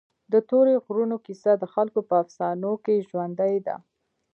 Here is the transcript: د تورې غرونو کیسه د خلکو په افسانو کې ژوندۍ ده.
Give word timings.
د 0.31 0.33
تورې 0.49 0.73
غرونو 0.85 1.15
کیسه 1.25 1.51
د 1.57 1.63
خلکو 1.73 1.99
په 2.09 2.15
افسانو 2.23 2.71
کې 2.83 3.05
ژوندۍ 3.09 3.55
ده. 3.65 3.75